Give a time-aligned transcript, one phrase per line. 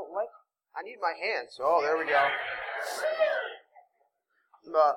[0.00, 0.32] don't like.
[0.72, 1.58] I need my hands.
[1.60, 2.28] Oh, there we go.
[4.70, 4.92] Uh,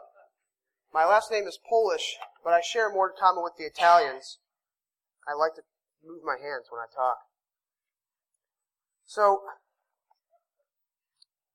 [0.93, 4.39] my last name is Polish, but I share more in common with the Italians.
[5.27, 5.63] I like to
[6.05, 7.17] move my hands when I talk.
[9.05, 9.41] So,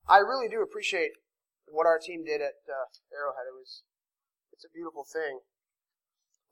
[0.08, 1.12] I really do appreciate
[1.70, 3.46] what our team did at uh, Arrowhead.
[3.48, 3.82] It was,
[4.52, 5.40] it's a beautiful thing.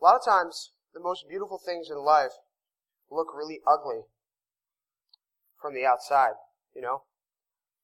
[0.01, 2.33] A lot of times, the most beautiful things in life
[3.11, 4.03] look really ugly
[5.61, 6.37] from the outside,
[6.77, 7.03] you know?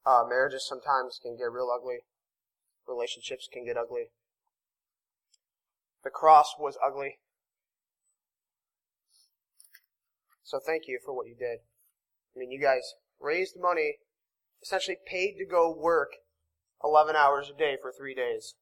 [0.05, 2.00] Uh, marriages sometimes can get real ugly.
[2.87, 4.09] Relationships can get ugly.
[6.05, 7.19] The cross was ugly.
[10.42, 11.60] So thank you for what you did.
[12.36, 13.97] I mean, you guys raised money,
[14.62, 16.11] essentially paid to go work
[16.84, 18.55] 11 hours a day for three days.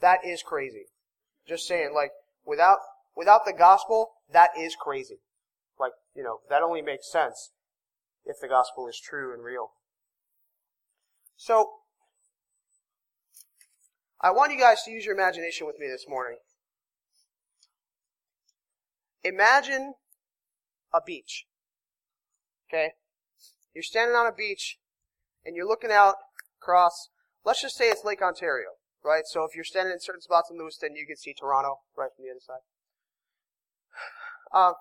[0.00, 0.86] That is crazy.
[1.46, 2.12] Just saying, like,
[2.46, 2.78] without,
[3.16, 5.18] without the gospel, that is crazy.
[5.78, 7.50] Like, you know, that only makes sense
[8.28, 9.72] if the gospel is true and real.
[11.36, 11.70] So,
[14.20, 16.38] I want you guys to use your imagination with me this morning.
[19.24, 19.94] Imagine
[20.92, 21.46] a beach.
[22.68, 22.90] Okay?
[23.74, 24.78] You're standing on a beach
[25.44, 26.16] and you're looking out
[26.60, 27.08] across,
[27.44, 28.70] let's just say it's Lake Ontario,
[29.04, 29.22] right?
[29.26, 32.24] So if you're standing in certain spots in Lewiston, you can see Toronto right from
[32.24, 32.60] the other side.
[34.50, 34.72] Uh,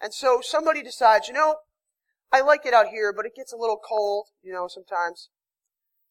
[0.00, 1.56] and so somebody decides, you know,
[2.32, 5.30] I like it out here, but it gets a little cold, you know, sometimes.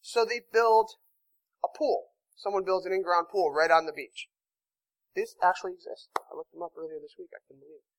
[0.02, 0.92] So they build
[1.64, 2.14] a pool.
[2.36, 4.28] Someone builds an in-ground pool right on the beach.
[5.16, 6.10] This actually exists.
[6.18, 7.30] I looked them up earlier this week.
[7.34, 7.92] I couldn't believe it.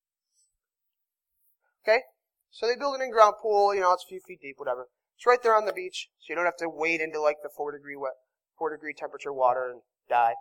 [1.83, 2.01] Okay?
[2.51, 4.87] So they build an in-ground pool, you know, it's a few feet deep, whatever.
[5.15, 7.49] It's right there on the beach, so you don't have to wade into like the
[7.55, 8.13] four degree wet,
[8.57, 10.33] four degree temperature water and die.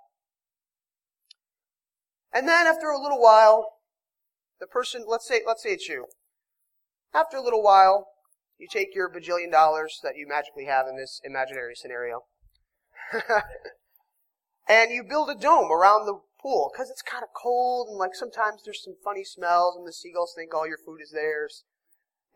[2.33, 3.73] And then after a little while,
[4.61, 6.07] the person, let's say, let's say it's you.
[7.15, 8.09] After a little while,
[8.59, 12.25] you take your bajillion dollars that you magically have in this imaginary scenario,
[14.69, 18.15] and you build a dome around the pool because it's kind of cold and like
[18.15, 21.65] sometimes there's some funny smells and the seagulls think all your food is theirs,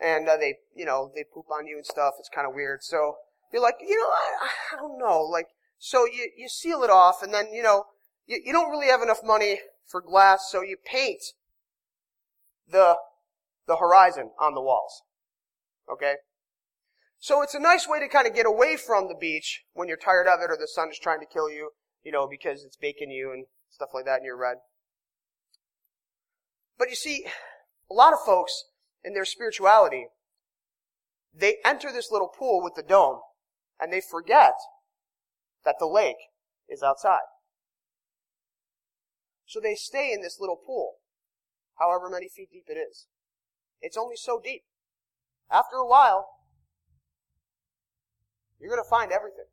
[0.01, 2.15] and uh, they, you know, they poop on you and stuff.
[2.19, 2.83] It's kind of weird.
[2.83, 3.17] So
[3.53, 5.49] you're like, you know, I, I don't know, like,
[5.79, 7.85] so you you seal it off, and then you know,
[8.27, 11.21] you, you don't really have enough money for glass, so you paint
[12.71, 12.97] the,
[13.67, 15.03] the horizon on the walls.
[15.91, 16.15] Okay?
[17.19, 19.97] So it's a nice way to kind of get away from the beach when you're
[19.97, 21.71] tired of it or the sun is trying to kill you,
[22.03, 24.57] you know, because it's baking you and stuff like that and you're red.
[26.79, 27.27] But you see,
[27.91, 28.65] a lot of folks
[29.05, 30.07] in their spirituality,
[31.35, 33.21] they enter this little pool with the dome
[33.79, 34.55] and they forget
[35.65, 36.17] that the lake
[36.69, 37.29] is outside.
[39.47, 40.95] So they stay in this little pool
[41.81, 43.07] however many feet deep it is.
[43.81, 44.63] It's only so deep.
[45.51, 46.29] After a while,
[48.59, 49.47] you're going to find everything.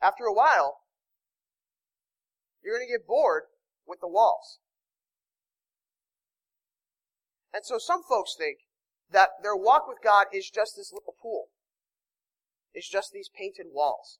[0.00, 0.80] After a while,
[2.62, 3.44] you're going to get bored
[3.86, 4.58] with the walls.
[7.54, 8.58] And so some folks think
[9.10, 11.48] that their walk with God is just this little pool.
[12.74, 14.18] It's just these painted walls.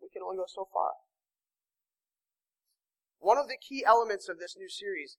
[0.00, 0.92] We can only go so far.
[3.18, 5.16] One of the key elements of this new series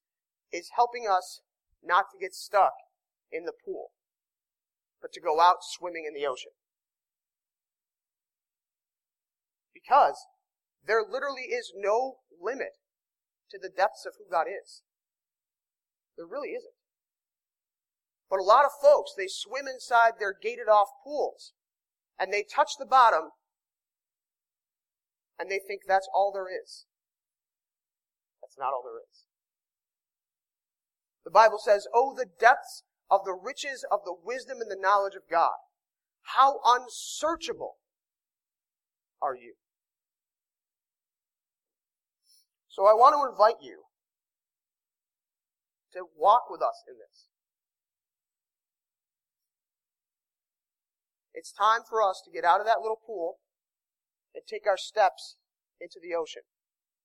[0.52, 1.40] is helping us
[1.82, 2.72] not to get stuck
[3.30, 3.88] in the pool,
[5.00, 6.52] but to go out swimming in the ocean.
[9.74, 10.16] Because
[10.84, 12.80] there literally is no limit
[13.50, 14.82] to the depths of who God is.
[16.16, 16.74] There really isn't.
[18.28, 21.52] But a lot of folks, they swim inside their gated off pools
[22.18, 23.30] and they touch the bottom
[25.38, 26.84] and they think that's all there is.
[28.42, 29.27] That's not all there is.
[31.28, 35.14] The Bible says, Oh, the depths of the riches of the wisdom and the knowledge
[35.14, 35.60] of God.
[36.22, 37.76] How unsearchable
[39.20, 39.52] are you?
[42.66, 43.82] So I want to invite you
[45.92, 47.28] to walk with us in this.
[51.34, 53.36] It's time for us to get out of that little pool
[54.34, 55.36] and take our steps
[55.78, 56.48] into the ocean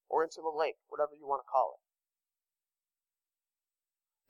[0.08, 1.82] or into the lake, whatever you want to call it.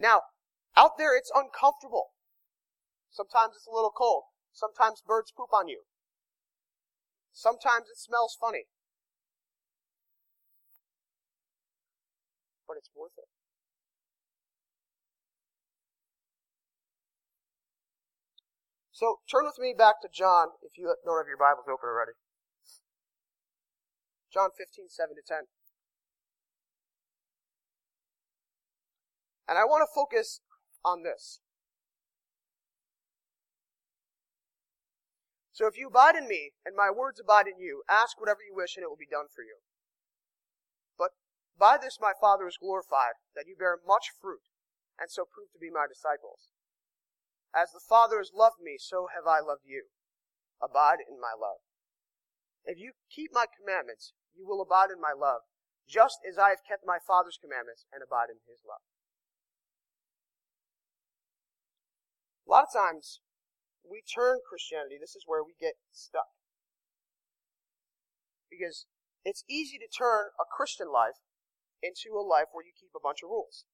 [0.03, 0.27] Now,
[0.75, 2.11] out there it's uncomfortable.
[3.09, 4.23] Sometimes it's a little cold.
[4.51, 5.83] Sometimes birds poop on you.
[7.31, 8.67] Sometimes it smells funny.
[12.67, 13.31] But it's worth it.
[18.91, 22.19] So turn with me back to John if you don't have your Bibles open already.
[24.33, 25.47] John 15, 7 to 10.
[29.53, 30.41] And I want to focus
[30.81, 31.37] on this.
[35.53, 38.49] So if you abide in me, and my words abide in you, ask whatever you
[38.49, 39.61] wish, and it will be done for you.
[40.97, 41.13] But
[41.53, 44.41] by this my Father is glorified, that you bear much fruit,
[44.97, 46.49] and so prove to be my disciples.
[47.53, 49.93] As the Father has loved me, so have I loved you.
[50.57, 51.61] Abide in my love.
[52.65, 55.45] If you keep my commandments, you will abide in my love,
[55.85, 58.81] just as I have kept my Father's commandments and abide in his love.
[62.53, 63.19] Lot of times,
[63.81, 66.29] we turn Christianity, this is where we get stuck.
[68.45, 68.85] Because
[69.25, 71.17] it's easy to turn a Christian life
[71.81, 73.65] into a life where you keep a bunch of rules.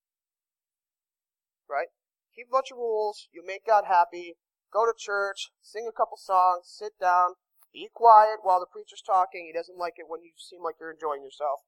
[1.67, 1.91] Right?
[2.33, 4.39] Keep a bunch of rules, you make God happy,
[4.71, 7.35] go to church, sing a couple songs, sit down,
[7.73, 9.45] be quiet while the preacher's talking.
[9.45, 11.67] He doesn't like it when you seem like you're enjoying yourself.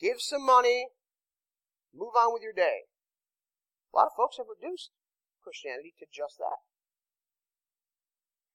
[0.00, 0.90] Give some money,
[1.94, 2.90] move on with your day.
[3.94, 4.90] A lot of folks have reduced
[5.44, 6.64] Christianity to just that.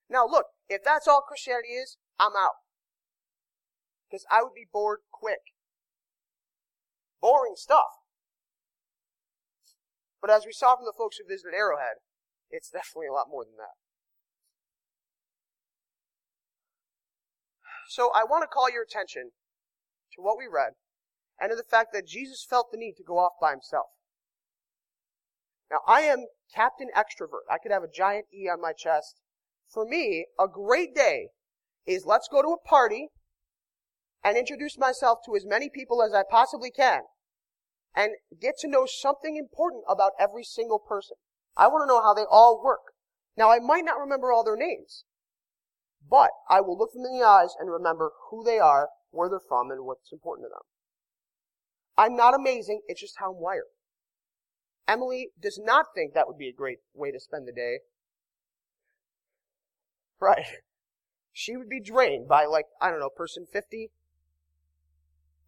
[0.09, 2.65] Now look, if that's all Christianity is, I'm out.
[4.09, 5.53] Because I would be bored quick.
[7.21, 8.01] Boring stuff.
[10.19, 12.01] But as we saw from the folks who visited Arrowhead,
[12.49, 13.77] it's definitely a lot more than that.
[17.87, 19.31] So I want to call your attention
[20.15, 20.73] to what we read
[21.39, 23.87] and to the fact that Jesus felt the need to go off by himself.
[25.71, 27.45] Now I am Captain Extrovert.
[27.49, 29.21] I could have a giant E on my chest.
[29.67, 31.29] For me, a great day
[31.85, 33.09] is let's go to a party
[34.23, 37.01] and introduce myself to as many people as I possibly can
[37.95, 41.17] and get to know something important about every single person.
[41.55, 42.93] I want to know how they all work.
[43.37, 45.05] Now, I might not remember all their names,
[46.09, 49.39] but I will look them in the eyes and remember who they are, where they're
[49.39, 50.61] from, and what's important to them.
[51.97, 53.63] I'm not amazing, it's just how I'm wired.
[54.89, 57.79] Emily does not think that would be a great way to spend the day.
[60.19, 60.45] Right.
[61.31, 63.91] She would be drained by like, I don't know, person 50,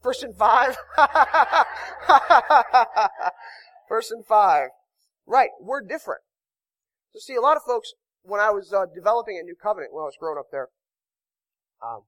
[0.01, 0.77] Person five.
[3.87, 4.69] Person five.
[5.27, 6.21] Right, we're different.
[7.13, 7.93] So see, a lot of folks,
[8.23, 10.69] when I was uh, developing a new covenant when I was growing up there,
[11.83, 12.01] um,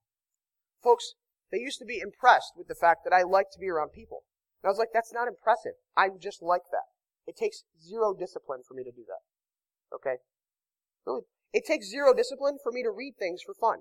[0.81, 1.13] folks,
[1.51, 4.24] they used to be impressed with the fact that I like to be around people.
[4.63, 5.74] And I was like, that's not impressive.
[5.95, 6.93] I just like that.
[7.28, 9.96] It takes zero discipline for me to do that.
[9.96, 10.18] Okay?
[11.06, 11.22] Really,
[11.54, 13.80] it takes zero discipline for me to read things for fun.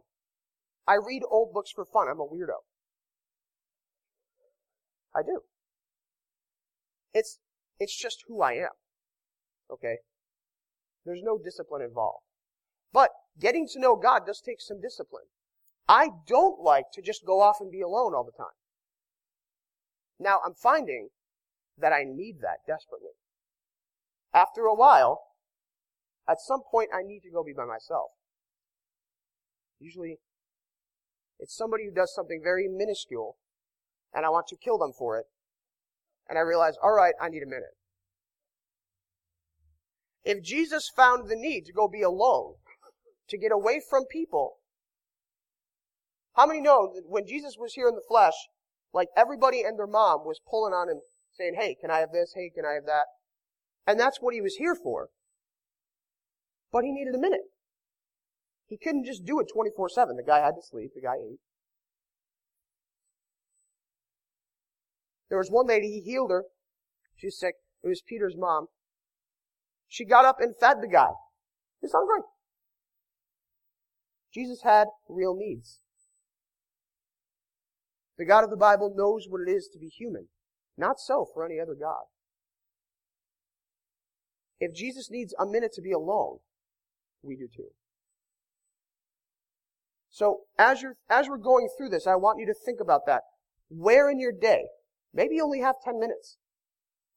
[0.86, 2.08] I read old books for fun.
[2.08, 2.62] I'm a weirdo.
[5.14, 5.40] I do.
[7.14, 7.38] It's,
[7.78, 8.74] it's just who I am.
[9.70, 9.98] Okay?
[11.04, 12.24] There's no discipline involved.
[12.92, 13.10] But
[13.40, 15.24] getting to know God does take some discipline.
[15.88, 18.54] I don't like to just go off and be alone all the time.
[20.18, 21.08] Now, I'm finding
[21.78, 23.10] that I need that desperately.
[24.34, 25.20] After a while,
[26.28, 28.10] at some point, I need to go be by myself.
[29.78, 30.18] Usually,
[31.38, 33.36] it's somebody who does something very minuscule
[34.14, 35.26] and I want to kill them for it.
[36.28, 37.74] And I realize, all right, I need a minute.
[40.24, 42.54] If Jesus found the need to go be alone,
[43.28, 44.58] to get away from people,
[46.36, 48.34] how many know that when Jesus was here in the flesh,
[48.92, 51.00] like everybody and their mom was pulling on him,
[51.32, 52.34] saying, hey, can I have this?
[52.36, 53.06] Hey, can I have that?
[53.86, 55.08] And that's what he was here for.
[56.70, 57.42] But he needed a minute.
[58.66, 60.16] He couldn't just do it 24-7.
[60.16, 60.92] The guy had to sleep.
[60.94, 61.40] The guy ate.
[65.28, 66.44] There was one lady, he healed her.
[67.16, 67.54] She was sick.
[67.82, 68.66] It was Peter's mom.
[69.88, 71.10] She got up and fed the guy.
[71.80, 72.22] He's hungry.
[74.32, 75.80] Jesus had real needs.
[78.18, 80.28] The God of the Bible knows what it is to be human.
[80.78, 82.04] Not so for any other God.
[84.62, 86.38] If Jesus needs a minute to be alone,
[87.22, 87.68] we do too.
[90.08, 93.22] So as you're, as we're going through this, I want you to think about that.
[93.68, 94.66] Where in your day
[95.14, 96.38] Maybe you only have 10 minutes.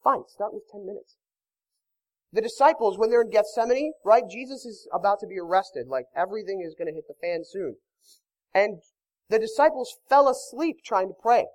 [0.04, 1.16] Fine, start with 10 minutes.
[2.34, 6.62] The disciples, when they're in Gethsemane, right, Jesus is about to be arrested, like everything
[6.62, 7.78] is going to hit the fan soon.
[8.54, 8.82] And
[9.30, 11.46] the disciples fell asleep trying to pray.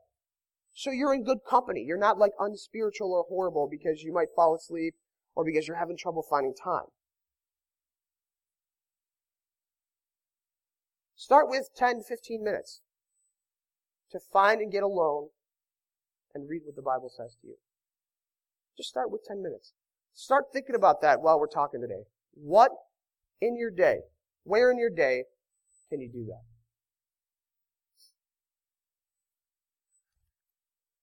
[0.72, 1.84] So you're in good company.
[1.86, 4.94] You're not like unspiritual or horrible because you might fall asleep
[5.34, 6.86] or because you're having trouble finding time.
[11.14, 12.80] Start with 10, 15 minutes
[14.10, 15.28] to find and get alone
[16.34, 17.56] and read what the Bible says to you.
[18.76, 19.72] Just start with 10 minutes.
[20.14, 22.04] Start thinking about that while we're talking today.
[22.34, 22.70] What
[23.40, 24.00] in your day,
[24.44, 25.24] where in your day
[25.88, 26.42] can you do that?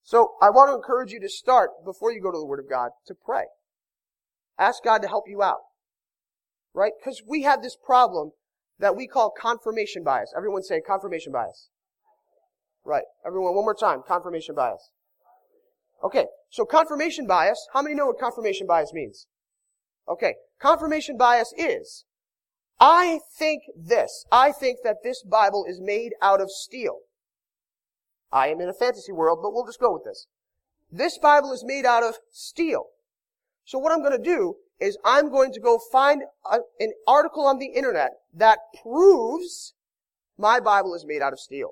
[0.03, 2.69] So I want to encourage you to start before you go to the Word of
[2.69, 3.43] God to pray.
[4.57, 5.61] Ask God to help you out.
[6.73, 6.93] Right?
[6.99, 8.31] Because we have this problem
[8.79, 10.33] that we call confirmation bias.
[10.35, 11.69] Everyone say confirmation bias.
[12.85, 13.03] Right.
[13.25, 14.01] Everyone, one more time.
[14.07, 14.91] Confirmation bias.
[16.03, 16.25] Okay.
[16.49, 19.27] So confirmation bias, how many know what confirmation bias means?
[20.07, 20.35] Okay.
[20.59, 22.05] Confirmation bias is,
[22.79, 24.25] I think this.
[24.31, 26.99] I think that this Bible is made out of steel.
[28.31, 30.27] I am in a fantasy world, but we'll just go with this.
[30.91, 32.85] This Bible is made out of steel.
[33.67, 37.45] So what I'm going to do is I'm going to go find a, an article
[37.45, 39.73] on the internet that proves
[40.37, 41.71] my Bible is made out of steel.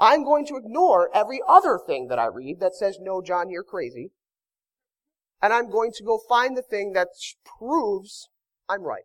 [0.00, 3.62] I'm going to ignore every other thing that I read that says, no, John, you're
[3.62, 4.12] crazy.
[5.42, 7.08] And I'm going to go find the thing that
[7.58, 8.30] proves
[8.66, 9.04] I'm right.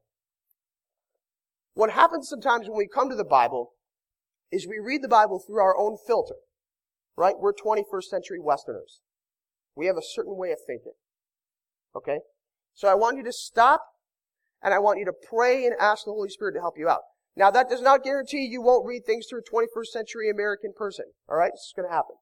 [1.74, 3.72] What happens sometimes when we come to the Bible
[4.50, 6.36] is we read the Bible through our own filter.
[7.18, 7.36] Right?
[7.38, 9.02] We're 21st century Westerners.
[9.76, 10.94] We have a certain way of thinking.
[11.96, 12.20] Okay?
[12.74, 13.82] So I want you to stop
[14.64, 17.02] and I want you to pray and ask the Holy Spirit to help you out.
[17.36, 21.06] Now that does not guarantee you won't read things through a 21st century American person.
[21.30, 21.52] Alright?
[21.54, 22.16] It's going to happen.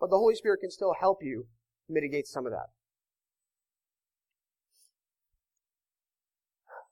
[0.00, 1.46] But the Holy Spirit can still help you
[1.88, 2.66] mitigate some of that.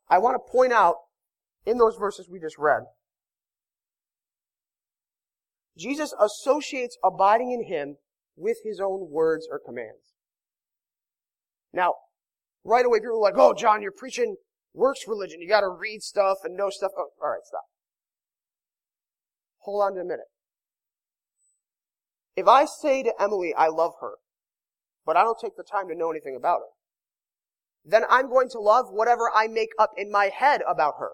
[0.08, 0.96] I want to point out
[1.66, 2.82] in those verses we just read,
[5.76, 7.96] Jesus associates abiding in Him
[8.36, 10.13] with His own words or commands.
[11.74, 11.94] Now,
[12.64, 14.36] right away people are like, oh, John, you're preaching
[14.72, 15.40] works religion.
[15.40, 16.92] You gotta read stuff and know stuff.
[16.96, 17.64] Oh, alright, stop.
[19.58, 20.26] Hold on to a minute.
[22.36, 24.14] If I say to Emily, I love her,
[25.04, 26.74] but I don't take the time to know anything about her,
[27.84, 31.10] then I'm going to love whatever I make up in my head about her.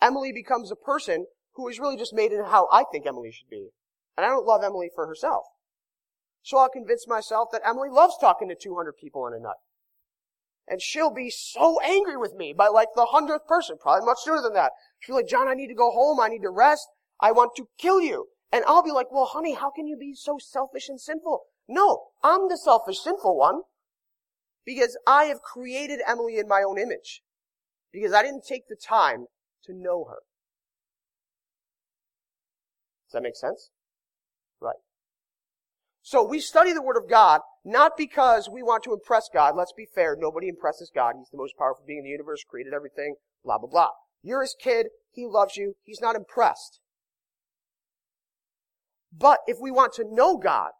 [0.00, 3.50] Emily becomes a person who is really just made in how I think Emily should
[3.50, 3.68] be.
[4.16, 5.44] And I don't love Emily for herself.
[6.44, 9.56] So I'll convince myself that Emily loves talking to 200 people in a nut.
[10.68, 14.42] And she'll be so angry with me by like the hundredth person, probably much sooner
[14.42, 14.72] than that.
[15.00, 16.20] She'll be like, John, I need to go home.
[16.20, 16.86] I need to rest.
[17.18, 18.26] I want to kill you.
[18.52, 21.44] And I'll be like, well, honey, how can you be so selfish and sinful?
[21.66, 23.62] No, I'm the selfish, sinful one.
[24.66, 27.22] Because I have created Emily in my own image.
[27.90, 29.26] Because I didn't take the time
[29.64, 30.20] to know her.
[33.08, 33.70] Does that make sense?
[34.60, 34.76] Right.
[36.06, 39.56] So we study the Word of God not because we want to impress God.
[39.56, 40.14] Let's be fair.
[40.20, 41.14] Nobody impresses God.
[41.18, 43.88] He's the most powerful being in the universe, created everything, blah, blah, blah.
[44.22, 44.88] You're his kid.
[45.12, 45.76] He loves you.
[45.82, 46.80] He's not impressed.
[49.16, 50.72] But if we want to know God,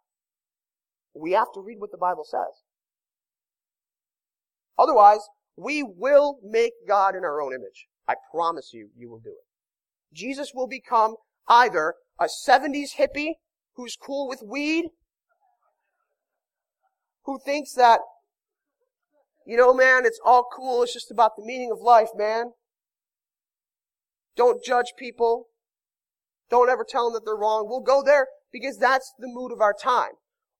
[1.15, 2.61] we have to read what the Bible says.
[4.77, 5.21] Otherwise,
[5.57, 7.87] we will make God in our own image.
[8.07, 10.15] I promise you, you will do it.
[10.15, 11.15] Jesus will become
[11.47, 13.33] either a 70s hippie
[13.73, 14.85] who's cool with weed
[17.25, 17.99] who thinks that,
[19.45, 20.83] you know, man, it's all cool.
[20.83, 22.51] It's just about the meaning of life, man.
[24.35, 25.47] Don't judge people.
[26.49, 27.67] Don't ever tell them that they're wrong.
[27.67, 30.13] We'll go there because that's the mood of our time.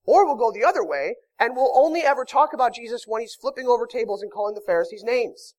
[0.05, 3.37] Or we'll go the other way and we'll only ever talk about Jesus when he's
[3.39, 5.55] flipping over tables and calling the Pharisees names.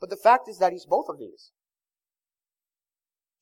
[0.00, 1.50] But the fact is that he's both of these.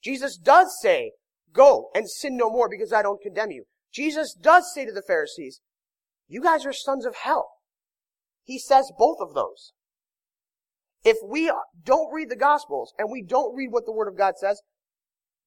[0.02, 1.12] Jesus does say,
[1.52, 3.64] go and sin no more because I don't condemn you.
[3.96, 5.62] Jesus does say to the Pharisees,
[6.28, 7.48] you guys are sons of hell.
[8.44, 9.72] He says both of those.
[11.02, 11.50] If we
[11.82, 14.60] don't read the Gospels and we don't read what the Word of God says,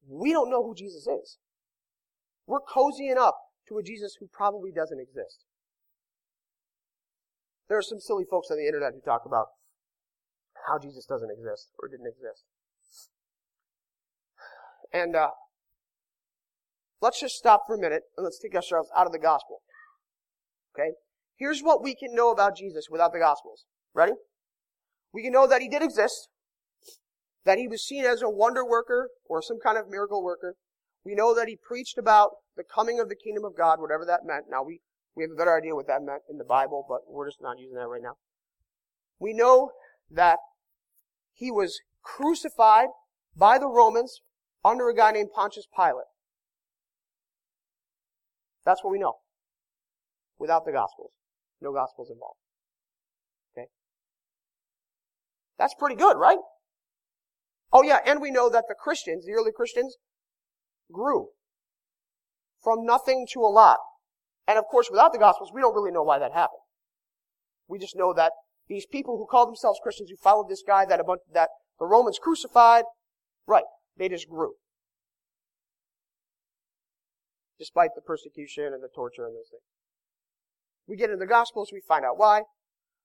[0.08, 1.38] we don't know who Jesus is.
[2.48, 3.38] We're cozying up
[3.68, 5.46] to a Jesus who probably doesn't exist.
[7.68, 9.46] There are some silly folks on the internet who talk about
[10.68, 12.46] how Jesus doesn't exist or didn't exist.
[14.92, 15.30] And uh,
[17.02, 19.62] Let's just stop for a minute and let's take ourselves out of the gospel.
[20.76, 20.92] Okay?
[21.38, 23.66] Here's what we can know about Jesus without the gospels.
[23.94, 24.14] Ready?
[25.14, 26.28] We can know that he did exist,
[27.46, 30.56] that he was seen as a wonder worker or some kind of miracle worker.
[31.06, 34.26] We know that he preached about the coming of the kingdom of God, whatever that
[34.26, 34.46] meant.
[34.50, 34.82] Now we,
[35.16, 37.58] we have a better idea what that meant in the Bible, but we're just not
[37.58, 38.16] using that right now.
[39.18, 39.72] We know
[40.12, 40.40] that
[41.34, 42.90] he was crucified
[43.36, 44.22] by the Romans
[44.64, 46.06] under a guy named Pontius Pilate.
[48.70, 49.16] That's what we know.
[50.38, 51.10] Without the Gospels.
[51.60, 52.38] No Gospels involved.
[53.52, 53.66] Okay?
[55.58, 56.38] That's pretty good, right?
[57.74, 59.98] Oh yeah, and we know that the Christians, the early Christians,
[60.92, 61.30] grew.
[62.64, 63.80] From nothing to a lot.
[64.48, 66.62] And of course, without the Gospels, we don't really know why that happened.
[67.68, 68.34] We just know that
[68.68, 71.50] these people who called themselves Christians, who followed this guy that a bunch, that
[71.80, 72.84] the Romans crucified,
[73.48, 73.66] right,
[73.98, 74.54] they just grew
[77.60, 79.62] despite the persecution and the torture and those things.
[80.88, 82.44] We get into the Gospels, we find out why.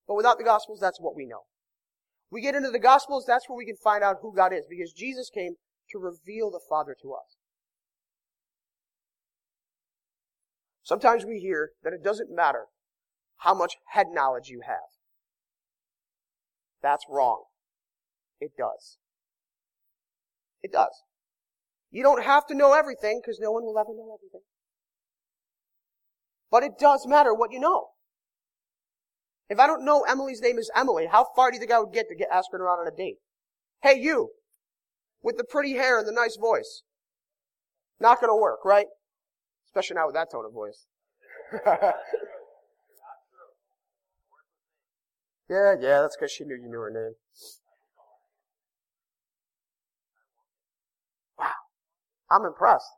[0.07, 1.43] But without the Gospels, that's what we know.
[2.31, 4.93] We get into the Gospels, that's where we can find out who God is, because
[4.93, 5.55] Jesus came
[5.91, 7.37] to reveal the Father to us.
[10.83, 12.67] Sometimes we hear that it doesn't matter
[13.39, 14.93] how much head knowledge you have.
[16.83, 17.45] That's wrong.
[18.41, 18.99] It does.
[20.63, 21.03] It does.
[21.95, 24.41] You don't have to know everything because no one will ever know everything.
[26.51, 27.91] But it does matter what you know.
[29.49, 31.93] If I don't know Emily's name is Emily, how far do you think I would
[31.93, 33.19] get to get asking her out on a date?
[33.81, 34.31] Hey, you,
[35.23, 36.83] with the pretty hair and the nice voice.
[38.01, 38.87] Not gonna work, right?
[39.69, 40.87] Especially not with that tone of voice.
[45.49, 47.15] yeah, yeah, that's because she knew you knew her name.
[52.31, 52.91] I'm impressed.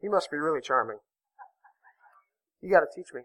[0.00, 0.98] He must be really charming.
[2.60, 3.22] You got to teach me.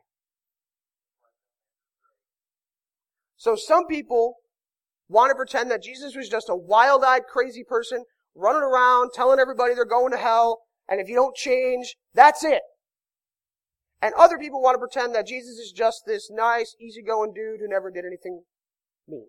[3.36, 4.36] So some people
[5.08, 8.04] want to pretend that Jesus was just a wild-eyed, crazy person
[8.36, 12.62] running around telling everybody they're going to hell, and if you don't change, that's it.
[14.02, 17.68] And other people want to pretend that Jesus is just this nice, easygoing dude who
[17.68, 18.44] never did anything
[19.08, 19.28] mean.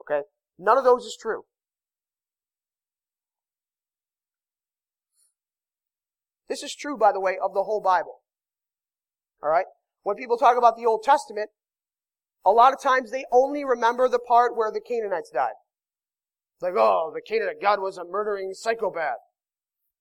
[0.00, 0.22] Okay?
[0.58, 1.42] None of those is true.
[6.48, 8.20] This is true, by the way, of the whole Bible.
[9.42, 9.66] Alright?
[10.02, 11.50] When people talk about the Old Testament,
[12.44, 15.58] a lot of times they only remember the part where the Canaanites died.
[16.54, 19.20] It's like, oh, the Canaanite God was a murdering psychopath.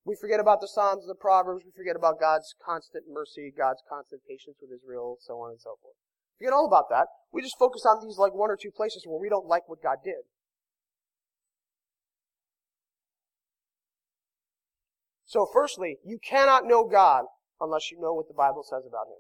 [0.06, 1.66] We forget about the Psalms and the Proverbs.
[1.66, 5.76] We forget about God's constant mercy, God's constant patience with Israel, so on and so
[5.82, 5.98] forth.
[6.38, 7.08] Forget all about that.
[7.34, 9.82] We just focus on these like one or two places where we don't like what
[9.82, 10.30] God did.
[15.36, 17.26] So firstly, you cannot know God
[17.60, 19.20] unless you know what the Bible says about Him.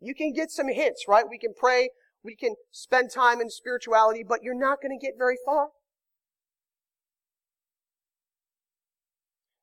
[0.00, 1.26] You can get some hints, right?
[1.30, 1.90] We can pray,
[2.24, 5.68] we can spend time in spirituality, but you're not going to get very far.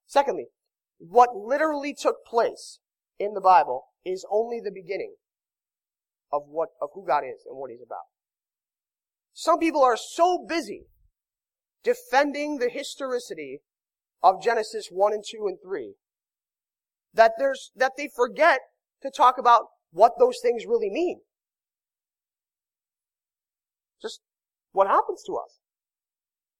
[0.07, 0.45] Secondly,
[0.97, 2.79] what literally took place
[3.19, 5.15] in the Bible is only the beginning
[6.31, 8.07] of what, of who God is and what He's about.
[9.33, 10.85] Some people are so busy
[11.83, 13.59] defending the historicity
[14.23, 15.93] of Genesis 1 and 2 and 3
[17.13, 18.59] that there's, that they forget
[19.01, 21.19] to talk about what those things really mean.
[24.01, 24.21] Just
[24.71, 25.59] what happens to us.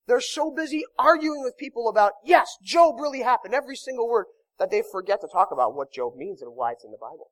[0.07, 4.25] They're so busy arguing with people about, yes, Job really happened, every single word,
[4.59, 7.29] that they forget to talk about what Job means and why it's in the Bible.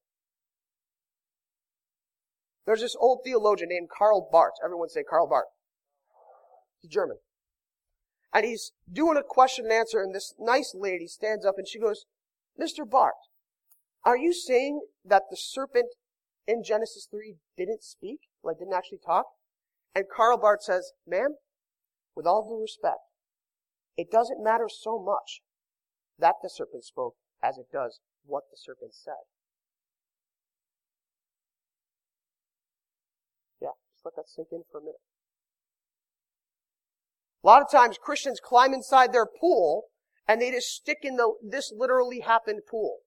[2.66, 4.54] There's this old theologian named Karl Barth.
[4.64, 5.48] Everyone say Karl Barth.
[6.82, 7.18] He's German.
[8.34, 11.80] And he's doing a question and answer, and this nice lady stands up and she
[11.80, 12.06] goes,
[12.60, 12.88] Mr.
[12.88, 13.16] Barth,
[14.06, 15.90] are you saying that the serpent
[16.48, 18.20] in Genesis 3 didn't speak?
[18.44, 19.26] Like, didn't actually talk?
[19.96, 21.36] And Karl Barth says, ma'am,
[22.16, 23.00] with all due respect,
[23.98, 25.42] it doesn't matter so much
[26.18, 29.26] that the serpent spoke as it does what the serpent said.
[33.62, 35.02] Yeah, just let that sink in for a minute.
[37.44, 39.86] A lot of times Christians climb inside their pool
[40.28, 42.98] and they just stick in the, this literally happened pool.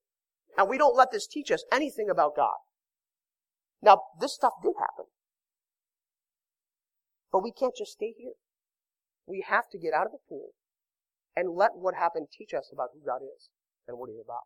[0.57, 2.57] And we don't let this teach us anything about God.
[3.81, 5.05] Now, this stuff did happen.
[7.31, 8.33] But we can't just stay here.
[9.25, 10.49] We have to get out of the pool
[11.35, 13.49] and let what happened teach us about who God is
[13.87, 14.43] and what He's about.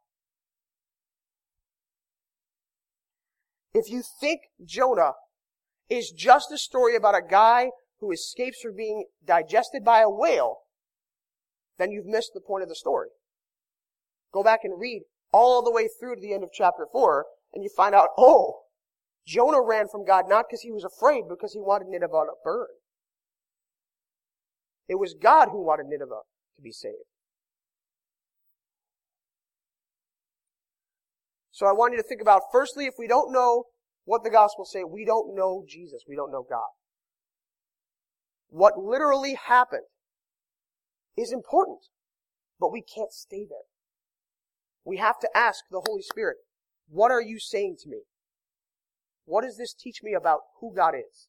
[3.73, 5.13] If you think Jonah
[5.89, 10.59] is just a story about a guy who escapes from being digested by a whale,
[11.77, 13.09] then you've missed the point of the story.
[14.33, 17.63] Go back and read all the way through to the end of chapter 4, and
[17.63, 18.61] you find out, oh,
[19.25, 22.33] Jonah ran from God not because he was afraid, but because he wanted Nineveh to
[22.43, 22.67] burn.
[24.87, 26.21] It was God who wanted Nineveh
[26.55, 26.95] to be saved.
[31.51, 33.65] So I want you to think about, firstly, if we don't know
[34.05, 36.03] what the gospel say, we don't know Jesus.
[36.07, 36.76] We don't know God
[38.49, 39.87] what literally happened
[41.17, 41.79] is important,
[42.59, 43.67] but we can't stay there.
[44.85, 46.37] We have to ask the Holy Spirit,
[46.87, 48.01] what are you saying to me?
[49.25, 51.27] What does this teach me about who God is?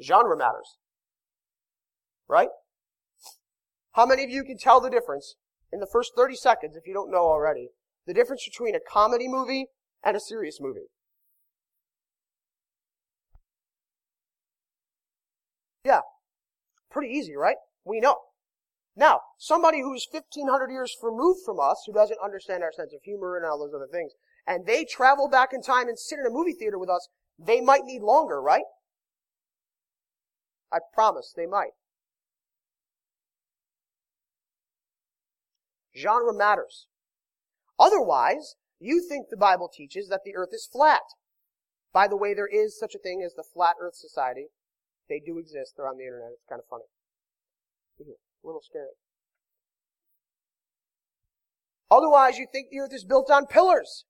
[0.00, 0.76] Genre matters.
[2.28, 2.50] Right?
[3.92, 5.34] How many of you can tell the difference
[5.72, 7.70] in the first 30 seconds, if you don't know already,
[8.06, 9.66] the difference between a comedy movie
[10.04, 10.86] and a serious movie?
[15.84, 16.00] Yeah.
[16.90, 17.56] Pretty easy, right?
[17.84, 18.16] We know.
[18.96, 23.36] Now, somebody who's 1500 years removed from us, who doesn't understand our sense of humor
[23.36, 24.12] and all those other things,
[24.46, 27.60] and they travel back in time and sit in a movie theater with us, they
[27.60, 28.64] might need longer, right?
[30.72, 31.72] I promise they might.
[35.96, 36.86] Genre matters.
[37.78, 41.00] Otherwise, you think the Bible teaches that the earth is flat.
[41.92, 44.46] By the way, there is such a thing as the Flat Earth Society.
[45.10, 45.74] They do exist.
[45.76, 46.30] They're on the internet.
[46.32, 46.84] It's kind of funny.
[48.00, 48.94] A little scary.
[51.90, 54.04] Otherwise, you think the earth is built on pillars.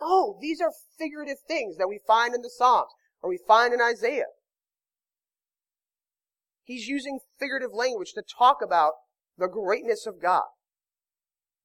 [0.00, 2.88] No, these are figurative things that we find in the Psalms
[3.20, 4.32] or we find in Isaiah.
[6.64, 8.92] He's using figurative language to talk about
[9.36, 10.44] the greatness of God.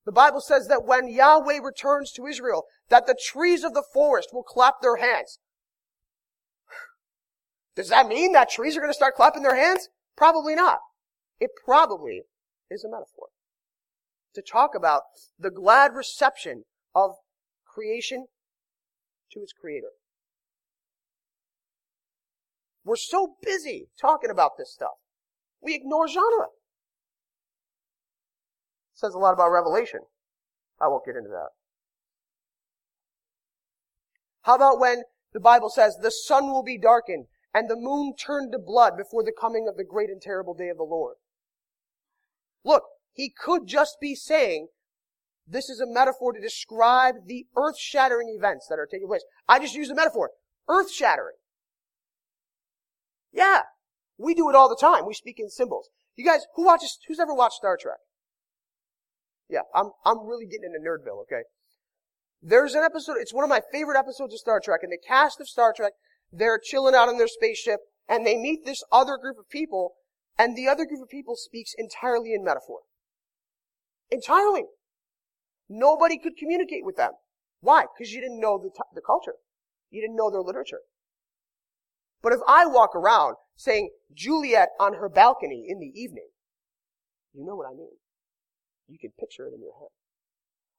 [0.06, 4.30] The Bible says that when Yahweh returns to Israel, that the trees of the forest
[4.34, 5.40] will clap their hands.
[7.76, 9.90] Does that mean that trees are going to start clapping their hands?
[10.16, 10.80] Probably not.
[11.40, 12.24] It probably
[12.72, 13.28] is a metaphor.
[14.34, 15.04] To talk about
[15.38, 17.16] the glad reception of
[17.66, 18.28] creation
[19.32, 19.90] to its creator.
[22.86, 24.98] We're so busy talking about this stuff.
[25.62, 26.46] We ignore genre.
[28.94, 30.02] It says a lot about Revelation.
[30.80, 31.50] I won't get into that.
[34.44, 38.52] How about when the Bible says the sun will be darkened and the moon turned
[38.52, 41.16] to blood before the coming of the great and terrible day of the Lord?
[42.66, 44.68] Look, he could just be saying
[45.48, 49.24] this is a metaphor to describe the earth shattering events that are taking place.
[49.48, 50.32] I just use the metaphor.
[50.68, 51.38] Earth shattering.
[53.32, 53.62] Yeah.
[54.18, 55.06] We do it all the time.
[55.06, 55.90] We speak in symbols.
[56.18, 58.00] You guys, who watches, who's ever watched Star Trek?
[59.50, 61.44] Yeah, I'm, I'm really getting into Nerdville, okay?
[62.42, 65.40] There's an episode, it's one of my favorite episodes of Star Trek, and the cast
[65.40, 65.94] of Star Trek,
[66.38, 69.96] they're chilling out in their spaceship, and they meet this other group of people,
[70.38, 72.80] and the other group of people speaks entirely in metaphor.
[74.12, 74.64] Entirely.
[75.68, 77.12] Nobody could communicate with them.
[77.62, 77.86] Why?
[77.98, 79.36] Because you didn't know the, t- the culture.
[79.90, 80.82] You didn't know their literature.
[82.22, 86.28] But if I walk around saying Juliet on her balcony in the evening,
[87.34, 87.98] you know what I mean.
[88.88, 89.90] You can picture it in your head.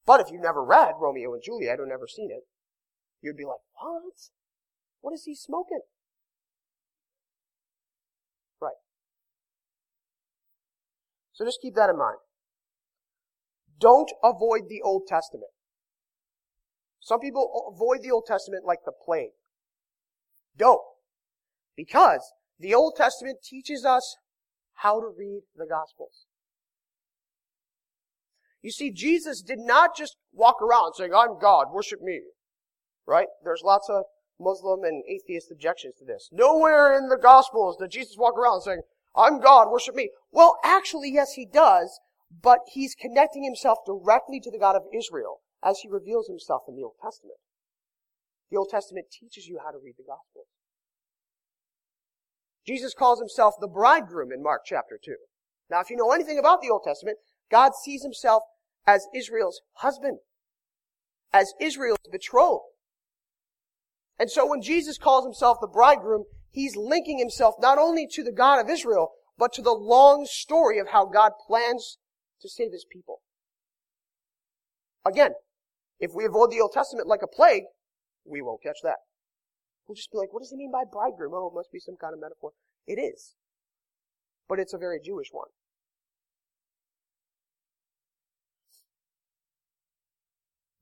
[0.06, 2.46] But if you've never read Romeo and Juliet or never seen it,
[3.20, 4.30] you'd be like, what?
[5.00, 5.80] What is he smoking?
[8.60, 8.74] Right.
[11.32, 12.18] So just keep that in mind.
[13.78, 15.50] Don't avoid the Old Testament.
[17.00, 19.30] Some people avoid the Old Testament like the plague.
[20.56, 20.80] Don't.
[21.76, 24.16] Because the Old Testament teaches us
[24.74, 26.26] how to read the Gospels.
[28.62, 32.22] You see, Jesus did not just walk around saying, I'm God, worship me.
[33.06, 33.28] Right?
[33.44, 34.04] There's lots of
[34.40, 36.28] Muslim and atheist objections to this.
[36.32, 38.82] Nowhere in the Gospels does Jesus walk around saying,
[39.14, 40.10] I'm God, worship me.
[40.30, 42.00] Well, actually, yes, he does,
[42.42, 46.76] but he's connecting himself directly to the God of Israel as he reveals himself in
[46.76, 47.38] the Old Testament.
[48.50, 50.46] The Old Testament teaches you how to read the Gospels.
[52.66, 55.14] Jesus calls himself the bridegroom in Mark chapter 2.
[55.70, 57.18] Now, if you know anything about the Old Testament,
[57.50, 58.42] God sees himself
[58.86, 60.18] as Israel's husband,
[61.32, 62.64] as Israel's betrothed.
[64.18, 68.32] And so when Jesus calls himself the bridegroom, he's linking himself not only to the
[68.32, 71.98] God of Israel, but to the long story of how God plans
[72.40, 73.20] to save his people.
[75.06, 75.32] Again,
[76.00, 77.64] if we avoid the Old Testament like a plague,
[78.24, 78.96] we won't catch that.
[79.86, 81.32] We'll just be like, what does he mean by bridegroom?
[81.34, 82.50] Oh, it must be some kind of metaphor.
[82.86, 83.34] It is.
[84.48, 85.48] But it's a very Jewish one.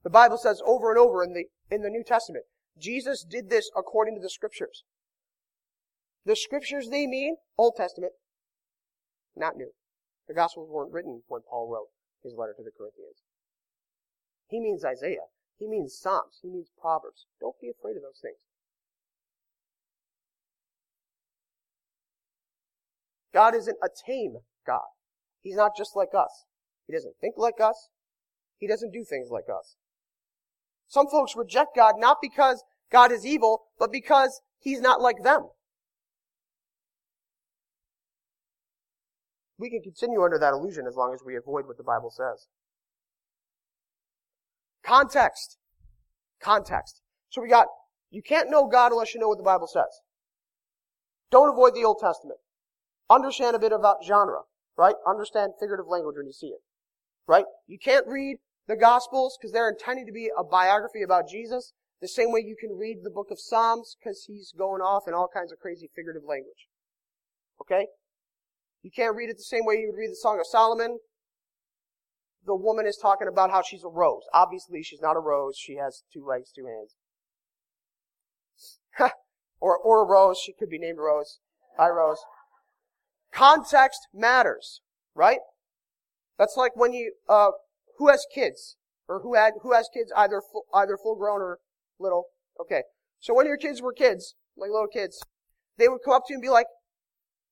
[0.04, 2.44] The Bible says over and over in the, in the New Testament,
[2.78, 4.84] Jesus did this according to the scriptures.
[6.24, 8.12] The scriptures they mean Old Testament,
[9.36, 9.70] not new.
[10.26, 11.88] The Gospels weren't written when Paul wrote
[12.22, 13.22] his letter to the Corinthians.
[14.48, 15.28] He means Isaiah.
[15.58, 16.38] He means Psalms.
[16.42, 17.26] He means Proverbs.
[17.40, 18.38] Don't be afraid of those things.
[23.32, 24.94] God isn't a tame God.
[25.40, 26.44] He's not just like us.
[26.86, 27.88] He doesn't think like us.
[28.58, 29.76] He doesn't do things like us.
[30.88, 35.48] Some folks reject God not because God is evil, but because he's not like them.
[39.58, 42.46] We can continue under that illusion as long as we avoid what the Bible says.
[44.84, 45.58] Context.
[46.40, 47.00] Context.
[47.30, 47.66] So we got,
[48.10, 50.00] you can't know God unless you know what the Bible says.
[51.30, 52.38] Don't avoid the Old Testament.
[53.08, 54.42] Understand a bit about genre,
[54.76, 54.94] right?
[55.06, 56.60] Understand figurative language when you see it,
[57.26, 57.44] right?
[57.66, 62.08] You can't read the Gospels because they're intending to be a biography about Jesus the
[62.08, 65.28] same way you can read the book of Psalms because he's going off in all
[65.32, 66.68] kinds of crazy figurative language.
[67.60, 67.86] Okay?
[68.82, 70.98] You can't read it the same way you would read the Song of Solomon.
[72.46, 74.24] The woman is talking about how she's a rose.
[74.34, 75.56] Obviously, she's not a rose.
[75.56, 76.96] She has two legs, two hands.
[79.60, 80.38] or, or a rose.
[80.44, 81.38] She could be named Rose.
[81.78, 82.18] Hi, Rose.
[83.32, 84.82] Context matters,
[85.14, 85.40] right?
[86.38, 87.50] That's like when you, uh,
[87.98, 88.76] who has kids?
[89.08, 91.58] Or who had, who has kids either full, either full grown or
[91.98, 92.24] little?
[92.60, 92.82] Okay.
[93.20, 95.22] So when your kids were kids, like little kids,
[95.76, 96.66] they would come up to you and be like,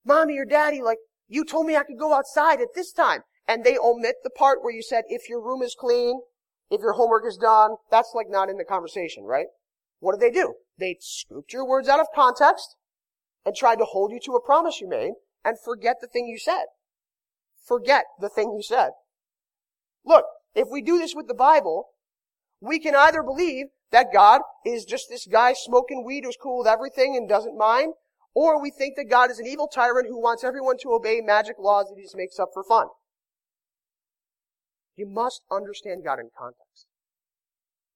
[0.05, 3.21] Mommy or Daddy, like, you told me I could go outside at this time.
[3.47, 6.21] And they omit the part where you said, if your room is clean,
[6.69, 9.47] if your homework is done, that's like not in the conversation, right?
[9.99, 10.55] What did they do?
[10.79, 12.75] They scooped your words out of context
[13.45, 16.39] and tried to hold you to a promise you made and forget the thing you
[16.39, 16.65] said.
[17.67, 18.91] Forget the thing you said.
[20.05, 21.87] Look, if we do this with the Bible,
[22.61, 26.67] we can either believe that God is just this guy smoking weed who's cool with
[26.67, 27.93] everything and doesn't mind,
[28.33, 31.57] or we think that God is an evil tyrant who wants everyone to obey magic
[31.59, 32.87] laws that he just makes up for fun.
[34.95, 36.87] You must understand God in context.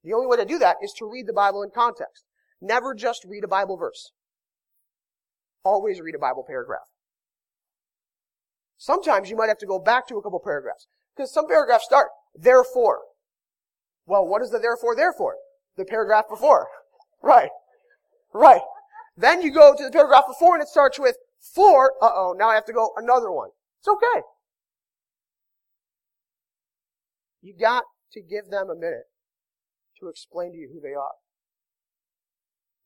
[0.03, 2.23] The only way to do that is to read the Bible in context.
[2.61, 4.11] Never just read a Bible verse.
[5.63, 6.87] Always read a Bible paragraph.
[8.77, 10.87] Sometimes you might have to go back to a couple paragraphs.
[11.17, 12.99] Because some paragraphs start, therefore.
[14.05, 15.35] Well, what is the therefore, therefore?
[15.75, 16.67] The paragraph before.
[17.23, 17.49] Right.
[18.31, 18.61] Right.
[19.17, 21.17] Then you go to the paragraph before and it starts with
[21.55, 23.49] for, uh-oh, now I have to go another one.
[23.79, 24.21] It's okay.
[27.41, 29.05] You got to give them a minute
[29.99, 31.17] to explain to you who they are.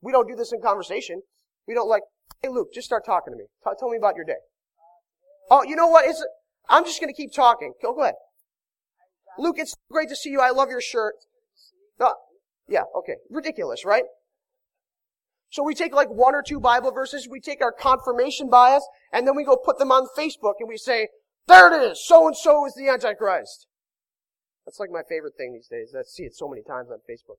[0.01, 1.21] We don't do this in conversation.
[1.67, 2.03] We don't like,
[2.41, 3.45] hey Luke, just start talking to me.
[3.65, 4.39] T- tell me about your day.
[5.51, 6.05] Oh, you know what?
[6.07, 6.25] It's,
[6.69, 7.73] I'm just going to keep talking.
[7.81, 8.15] Go, go ahead.
[9.37, 10.41] Luke, it's great to see you.
[10.41, 11.15] I love your shirt.
[11.99, 12.11] Uh,
[12.67, 13.15] yeah, okay.
[13.29, 14.03] Ridiculous, right?
[15.49, 19.27] So we take like one or two Bible verses, we take our confirmation bias, and
[19.27, 21.09] then we go put them on Facebook and we say,
[21.47, 22.05] there it is!
[22.05, 23.67] So and so is the Antichrist.
[24.65, 25.93] That's like my favorite thing these days.
[25.97, 27.37] I see it so many times on Facebook.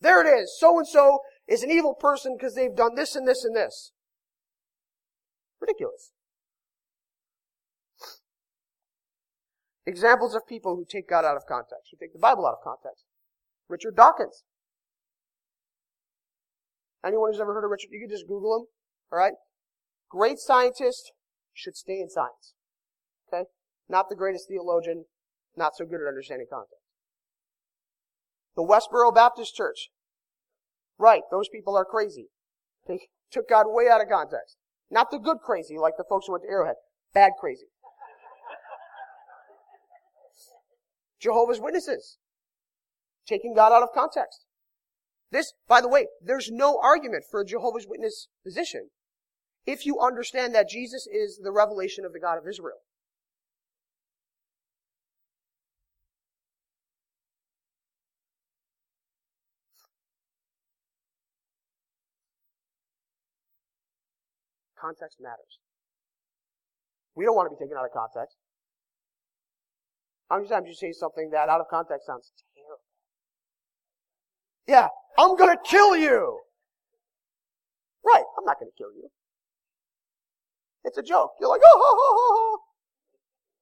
[0.00, 0.56] There it is!
[0.58, 3.90] So and so is an evil person because they've done this and this and this.
[5.60, 6.12] Ridiculous.
[9.86, 12.64] Examples of people who take God out of context, who take the Bible out of
[12.64, 13.04] context.
[13.68, 14.44] Richard Dawkins.
[17.04, 18.66] Anyone who's ever heard of Richard, you can just Google him.
[19.12, 19.34] Alright?
[20.10, 21.12] Great scientist,
[21.52, 22.54] should stay in science.
[23.28, 23.44] Okay?
[23.88, 25.04] Not the greatest theologian,
[25.56, 26.80] not so good at understanding context.
[28.56, 29.90] The Westboro Baptist Church.
[30.98, 32.28] Right, those people are crazy.
[32.86, 34.56] They took God way out of context.
[34.90, 36.76] Not the good crazy, like the folks who went to Arrowhead.
[37.12, 37.66] Bad crazy.
[41.24, 42.18] Jehovah's Witnesses.
[43.26, 44.44] Taking God out of context.
[45.32, 48.90] This, by the way, there's no argument for a Jehovah's Witness position
[49.66, 52.76] if you understand that Jesus is the revelation of the God of Israel.
[64.78, 65.58] Context matters.
[67.14, 68.36] We don't want to be taken out of context.
[70.34, 72.82] How many times you say something that out of context sounds terrible?
[74.66, 76.40] Yeah, I'm gonna kill you!
[78.04, 79.10] Right, I'm not gonna kill you.
[80.82, 81.34] It's a joke.
[81.38, 82.60] You're like, oh, oh, oh, oh.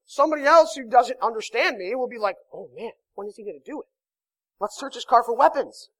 [0.07, 3.59] Somebody else who doesn't understand me will be like, oh man, when is he gonna
[3.63, 3.87] do it?
[4.59, 5.91] Let's search his car for weapons.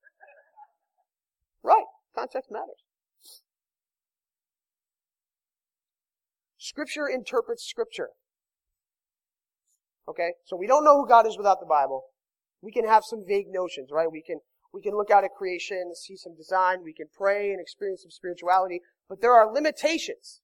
[1.63, 2.83] Right, context matters.
[6.57, 8.09] Scripture interprets Scripture.
[10.09, 10.33] Okay?
[10.45, 12.05] So we don't know who God is without the Bible.
[12.61, 14.11] We can have some vague notions, right?
[14.11, 14.41] We can,
[14.73, 18.03] we can look out at creation, and see some design, we can pray and experience
[18.03, 20.41] some spirituality, but there are limitations.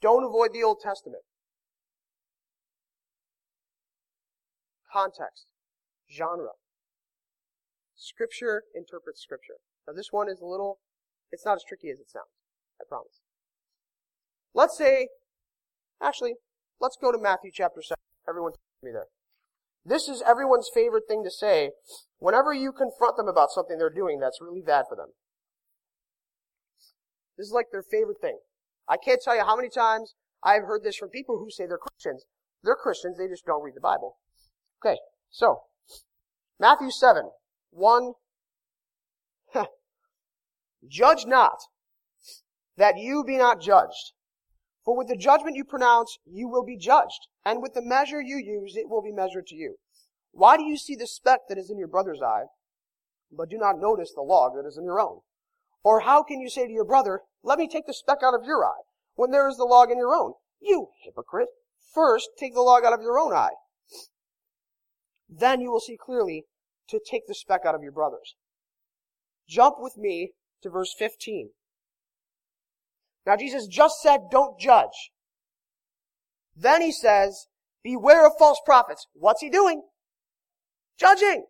[0.00, 1.22] Don't avoid the Old Testament.
[4.92, 5.46] Context.
[6.10, 6.52] Genre.
[7.96, 9.56] Scripture interprets Scripture.
[9.86, 10.78] Now this one is a little,
[11.32, 12.30] it's not as tricky as it sounds.
[12.80, 13.20] I promise.
[14.56, 15.08] Let's say,
[16.02, 16.36] actually,
[16.80, 17.94] let's go to Matthew chapter 7.
[18.26, 19.04] Everyone me there.
[19.84, 21.72] This is everyone's favorite thing to say
[22.18, 25.08] whenever you confront them about something they're doing that's really bad for them.
[27.36, 28.38] This is like their favorite thing.
[28.88, 31.78] I can't tell you how many times I've heard this from people who say they're
[31.78, 32.24] Christians.
[32.64, 34.16] They're Christians, they just don't read the Bible.
[34.82, 34.98] Okay,
[35.30, 35.60] so,
[36.58, 37.30] Matthew 7,
[37.72, 38.12] 1.
[40.88, 41.58] Judge not,
[42.78, 44.12] that you be not judged.
[44.86, 48.36] For with the judgment you pronounce, you will be judged, and with the measure you
[48.36, 49.78] use, it will be measured to you.
[50.30, 52.44] Why do you see the speck that is in your brother's eye,
[53.36, 55.22] but do not notice the log that is in your own?
[55.82, 58.46] Or how can you say to your brother, let me take the speck out of
[58.46, 58.82] your eye,
[59.16, 60.34] when there is the log in your own?
[60.60, 61.48] You hypocrite!
[61.92, 63.56] First, take the log out of your own eye.
[65.28, 66.44] Then you will see clearly
[66.90, 68.36] to take the speck out of your brother's.
[69.48, 71.50] Jump with me to verse 15.
[73.26, 75.10] Now Jesus just said, don't judge.
[76.54, 77.48] Then he says,
[77.82, 79.06] beware of false prophets.
[79.12, 79.82] What's he doing?
[80.98, 81.46] Judging.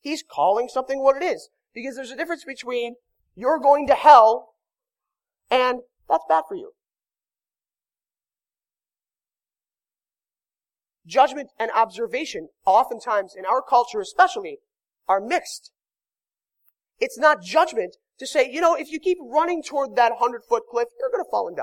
[0.00, 1.50] He's calling something what it is.
[1.74, 2.94] Because there's a difference between
[3.34, 4.54] you're going to hell
[5.50, 6.72] and that's bad for you.
[11.06, 14.58] Judgment and observation, oftentimes in our culture especially,
[15.08, 15.72] are mixed.
[16.98, 20.64] It's not judgment to say, you know, if you keep running toward that hundred foot
[20.70, 21.62] cliff, you're going to fall and die.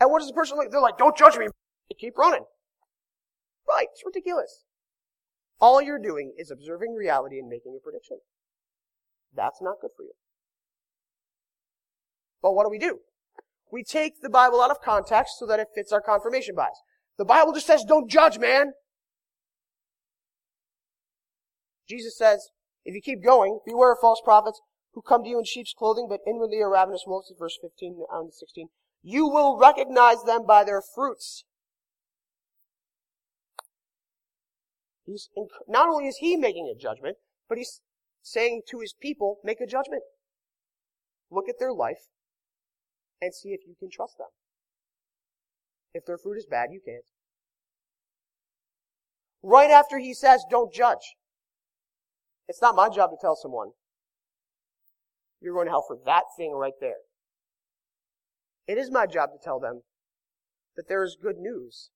[0.00, 0.70] And what does the person like?
[0.70, 1.46] They're like, don't judge me.
[1.98, 2.44] Keep running.
[3.68, 3.86] Right.
[3.92, 4.64] It's ridiculous.
[5.60, 8.18] All you're doing is observing reality and making a prediction.
[9.34, 10.12] That's not good for you.
[12.42, 12.98] But what do we do?
[13.72, 16.80] We take the Bible out of context so that it fits our confirmation bias.
[17.16, 18.72] The Bible just says, don't judge, man.
[21.88, 22.50] Jesus says,
[22.84, 24.60] if you keep going, beware of false prophets
[24.94, 28.32] who come to you in sheep's clothing, but inwardly are ravenous wolves, verse 15 and
[28.32, 28.68] 16.
[29.02, 31.44] You will recognize them by their fruits.
[35.04, 35.28] He's,
[35.68, 37.82] not only is he making a judgment, but he's
[38.22, 40.02] saying to his people, make a judgment.
[41.30, 42.08] Look at their life
[43.20, 44.28] and see if you can trust them.
[45.92, 47.04] If their fruit is bad, you can't.
[49.42, 51.16] Right after he says, don't judge.
[52.48, 53.72] It's not my job to tell someone,
[55.44, 57.04] you're going to hell for that thing right there.
[58.66, 59.82] It is my job to tell them
[60.74, 61.90] that there is good news.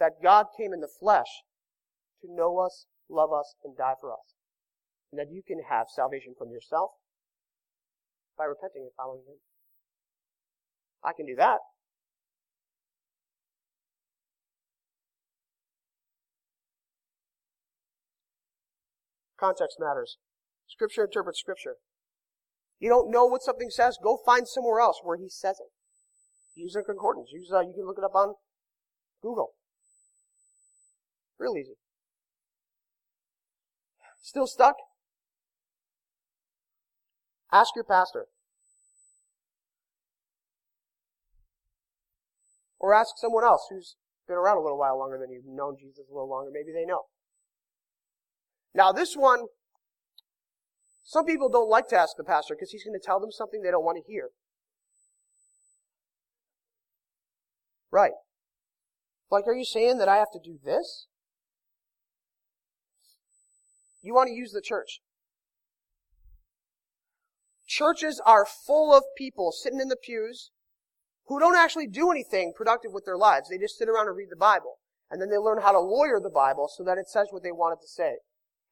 [0.00, 1.44] That God came in the flesh
[2.22, 4.34] to know us, love us, and die for us.
[5.12, 6.90] And that you can have salvation from yourself
[8.36, 9.36] by repenting and following Him.
[11.04, 11.58] I can do that.
[19.38, 20.18] Context matters.
[20.70, 21.76] Scripture interprets Scripture.
[22.78, 25.70] You don't know what something says, go find somewhere else where he says it.
[26.54, 27.30] Use a concordance.
[27.32, 28.34] Use, uh, you can look it up on
[29.20, 29.50] Google.
[31.38, 31.74] Real easy.
[34.22, 34.76] Still stuck?
[37.52, 38.26] Ask your pastor.
[42.78, 46.06] Or ask someone else who's been around a little while longer than you've known Jesus
[46.10, 46.50] a little longer.
[46.52, 47.02] Maybe they know.
[48.74, 49.46] Now this one,
[51.10, 53.62] some people don't like to ask the pastor because he's going to tell them something
[53.62, 54.28] they don't want to hear.
[57.90, 58.12] Right.
[59.28, 61.08] Like, are you saying that I have to do this?
[64.02, 65.00] You want to use the church.
[67.66, 70.52] Churches are full of people sitting in the pews
[71.26, 73.48] who don't actually do anything productive with their lives.
[73.48, 74.76] They just sit around and read the Bible.
[75.10, 77.50] And then they learn how to lawyer the Bible so that it says what they
[77.50, 78.18] want it to say.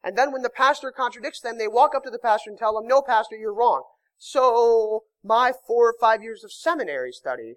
[0.03, 2.79] And then when the pastor contradicts them, they walk up to the pastor and tell
[2.79, 3.83] him, no, pastor, you're wrong.
[4.17, 7.55] So, my four or five years of seminary study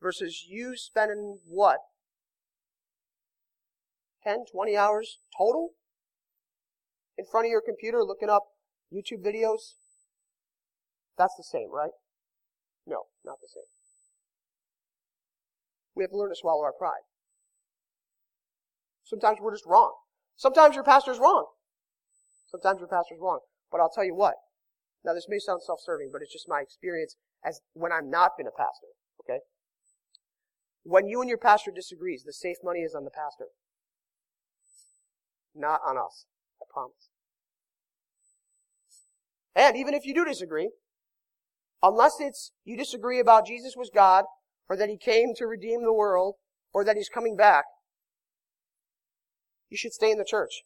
[0.00, 1.78] versus you spending what?
[4.24, 5.70] 10, 20 hours total
[7.18, 8.44] in front of your computer looking up
[8.92, 9.74] YouTube videos?
[11.18, 11.90] That's the same, right?
[12.86, 13.64] No, not the same.
[15.94, 17.04] We have to learn to swallow our pride.
[19.04, 19.92] Sometimes we're just wrong.
[20.36, 21.46] Sometimes your pastor's wrong.
[22.50, 23.40] Sometimes your pastor's wrong.
[23.70, 24.34] But I'll tell you what.
[25.04, 28.46] Now this may sound self-serving, but it's just my experience as when I'm not been
[28.46, 28.88] a pastor.
[29.20, 29.40] Okay?
[30.82, 33.46] When you and your pastor disagrees, the safe money is on the pastor.
[35.54, 36.26] Not on us.
[36.60, 37.08] I promise.
[39.54, 40.70] And even if you do disagree,
[41.82, 44.24] unless it's you disagree about Jesus was God,
[44.68, 46.34] or that he came to redeem the world,
[46.72, 47.64] or that he's coming back,
[49.70, 50.62] you should stay in the church.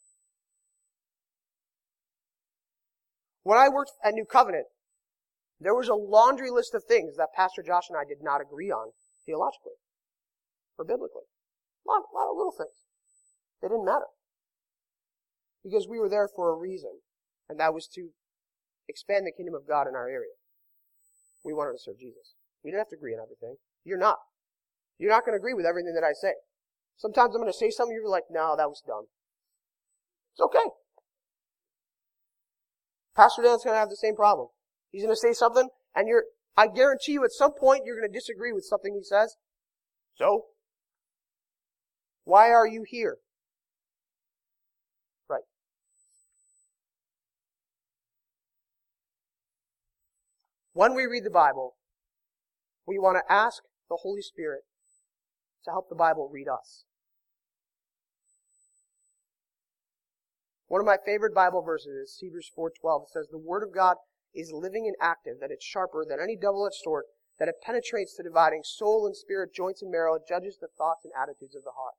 [3.43, 4.67] When I worked at New Covenant,
[5.61, 8.71] there was a laundry list of things that Pastor Josh and I did not agree
[8.71, 8.93] on
[9.25, 9.81] theologically
[10.79, 11.27] or biblically.
[11.27, 12.77] A lot, a lot of little things.
[13.63, 14.07] They didn't matter.
[15.65, 17.01] Because we were there for a reason,
[17.49, 18.11] and that was to
[18.89, 20.39] expand the kingdom of God in our area.
[21.45, 22.35] We wanted to serve Jesus.
[22.63, 23.57] We didn't have to agree on everything.
[23.85, 24.19] You're not.
[24.99, 26.35] You're not going to agree with everything that I say.
[26.99, 29.07] Sometimes I'm going to say something, you're like, no, that was dumb.
[30.35, 30.69] It's okay.
[33.17, 34.49] Pastor Dan's going to have the same problem.
[34.91, 36.25] He's going to say something, and you're,
[36.57, 39.37] I guarantee you at some point you're going to disagree with something he says.
[40.17, 40.47] So?
[42.25, 43.19] Why are you here?
[45.31, 45.43] Right.
[50.73, 51.77] when we read the Bible,
[52.87, 54.63] we want to ask the Holy Spirit
[55.65, 56.85] to help the Bible read us.
[60.69, 63.05] One of my favorite Bible verses is Hebrews 4:12.
[63.05, 63.97] It says, "The word of God
[64.35, 67.07] is living and active, that it's sharper than any double-edged sword,
[67.39, 71.05] that it penetrates to dividing soul and spirit, joints and marrow, it judges the thoughts
[71.05, 71.95] and attitudes of the heart."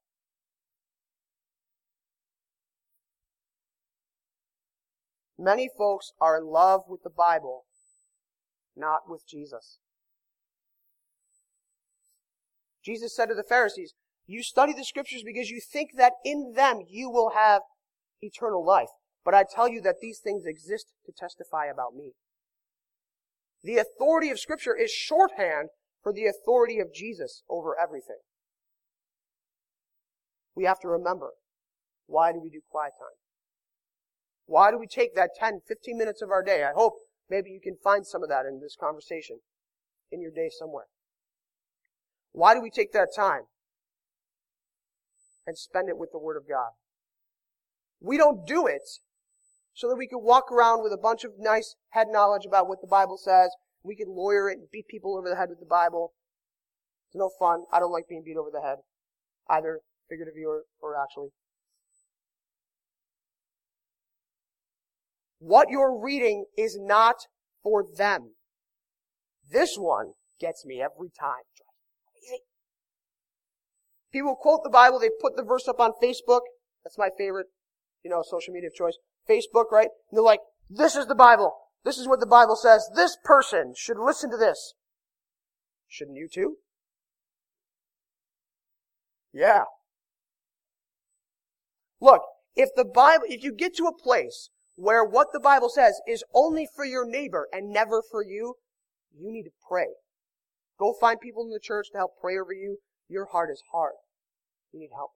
[5.35, 7.65] Many folks are in love with the Bible,
[8.75, 9.79] not with Jesus.
[12.83, 13.95] Jesus said to the Pharisees,
[14.25, 17.63] You study the scriptures because you think that in them you will have
[18.21, 18.89] eternal life.
[19.25, 22.13] But I tell you that these things exist to testify about me.
[23.63, 25.69] The authority of Scripture is shorthand
[26.01, 28.19] for the authority of Jesus over everything.
[30.55, 31.31] We have to remember,
[32.07, 33.17] why do we do quiet time?
[34.45, 36.63] Why do we take that 10, 15 minutes of our day?
[36.63, 36.93] I hope
[37.29, 39.39] maybe you can find some of that in this conversation
[40.11, 40.87] in your day somewhere.
[42.31, 43.43] Why do we take that time
[45.45, 46.71] and spend it with the Word of God?
[48.01, 48.81] We don't do it
[49.73, 52.81] so that we can walk around with a bunch of nice head knowledge about what
[52.81, 53.49] the Bible says.
[53.83, 56.13] We can lawyer it and beat people over the head with the Bible.
[57.07, 57.63] It's no fun.
[57.71, 58.77] I don't like being beat over the head,
[59.49, 59.79] either
[60.09, 61.29] figuratively or, or actually.
[65.39, 67.15] What you're reading is not
[67.63, 68.31] for them.
[69.49, 71.43] This one gets me every time.
[74.11, 76.41] People quote the Bible, they put the verse up on Facebook.
[76.83, 77.47] That's my favorite
[78.03, 78.97] you know, social media of choice,
[79.29, 79.89] Facebook, right?
[80.09, 81.53] And they're like, this is the Bible.
[81.83, 82.89] This is what the Bible says.
[82.95, 84.73] This person should listen to this.
[85.87, 86.57] Shouldn't you too?
[89.33, 89.63] Yeah.
[92.01, 92.21] Look,
[92.55, 96.23] if the Bible, if you get to a place where what the Bible says is
[96.33, 98.55] only for your neighbor and never for you,
[99.17, 99.87] you need to pray.
[100.79, 102.77] Go find people in the church to help pray over you.
[103.09, 103.93] Your heart is hard.
[104.71, 105.11] You need help.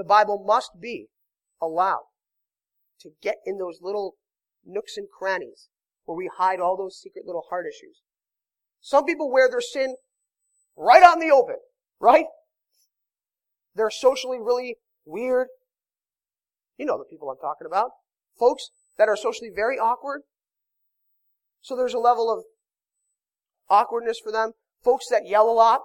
[0.00, 1.08] The Bible must be
[1.60, 2.06] allowed
[3.00, 4.14] to get in those little
[4.64, 5.68] nooks and crannies
[6.06, 8.00] where we hide all those secret little heart issues.
[8.80, 9.96] Some people wear their sin
[10.74, 11.56] right on the open,
[12.00, 12.24] right?
[13.74, 15.48] They're socially really weird.
[16.78, 17.90] You know the people I'm talking about.
[18.38, 20.22] Folks that are socially very awkward.
[21.60, 22.44] So there's a level of
[23.68, 24.52] awkwardness for them.
[24.82, 25.80] Folks that yell a lot.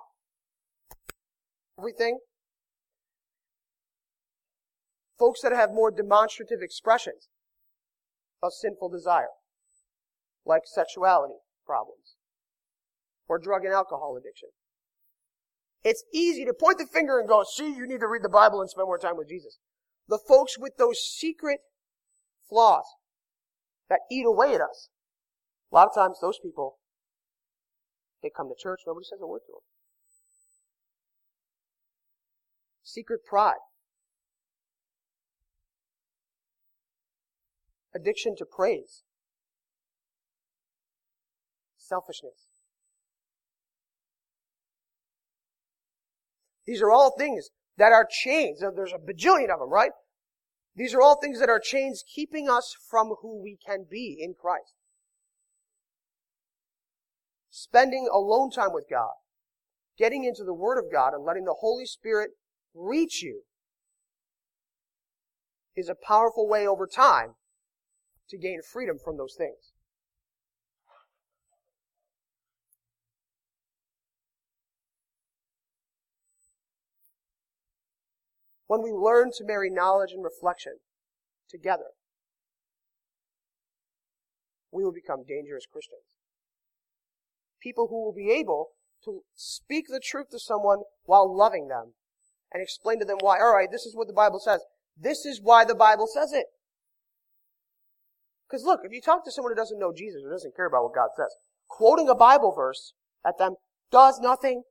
[1.78, 2.20] Everything
[5.18, 7.30] folks that have more demonstrative expressions
[8.41, 9.34] of sinful desire,
[10.45, 12.16] like sexuality problems
[13.28, 14.49] or drug and alcohol addiction.
[15.84, 18.59] It's easy to point the finger and go, see, you need to read the Bible
[18.59, 19.59] and spend more time with Jesus.
[20.07, 21.59] The folks with those secret
[22.49, 22.86] flaws
[23.89, 24.89] that eat away at us,
[25.72, 26.78] a lot of times those people,
[28.22, 29.61] they come to church, nobody says a word to them.
[32.84, 33.61] Secret pride.
[37.95, 39.03] Addiction to praise,
[41.77, 42.47] selfishness.
[46.65, 48.59] These are all things that are chains.
[48.59, 49.91] There's a bajillion of them, right?
[50.75, 54.33] These are all things that are chains keeping us from who we can be in
[54.33, 54.73] Christ.
[57.49, 59.13] Spending alone time with God,
[59.97, 62.31] getting into the Word of God and letting the Holy Spirit
[62.73, 63.43] reach you
[65.75, 67.35] is a powerful way over time
[68.30, 69.73] to gain freedom from those things.
[78.67, 80.78] When we learn to marry knowledge and reflection
[81.49, 81.93] together,
[84.71, 86.01] we will become dangerous Christians.
[87.61, 88.69] People who will be able
[89.05, 91.93] to speak the truth to someone while loving them
[92.51, 93.39] and explain to them why.
[93.39, 94.61] All right, this is what the Bible says.
[94.97, 96.47] This is why the Bible says it.
[98.56, 100.84] Because look, if you talk to someone who doesn't know Jesus or doesn't care about
[100.84, 101.36] what God says,
[101.68, 102.93] quoting a Bible verse
[103.28, 103.56] at them
[103.91, 104.64] does nothing.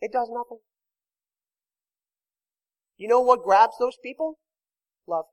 [0.00, 0.58] It does nothing.
[2.96, 4.38] You know what grabs those people?
[5.08, 5.24] Love.